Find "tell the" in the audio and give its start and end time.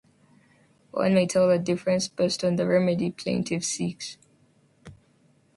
1.27-1.59